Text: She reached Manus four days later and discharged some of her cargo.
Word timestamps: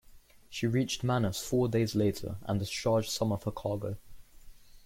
She 0.49 0.65
reached 0.65 1.03
Manus 1.03 1.39
four 1.45 1.67
days 1.67 1.93
later 1.93 2.37
and 2.47 2.57
discharged 2.59 3.11
some 3.11 3.31
of 3.31 3.43
her 3.43 3.51
cargo. 3.51 3.97